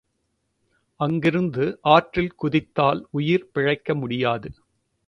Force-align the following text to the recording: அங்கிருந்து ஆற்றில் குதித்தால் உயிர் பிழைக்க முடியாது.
அங்கிருந்து 0.99 1.65
ஆற்றில் 1.89 2.33
குதித்தால் 2.35 3.07
உயிர் 3.11 3.47
பிழைக்க 3.53 3.95
முடியாது. 3.95 4.51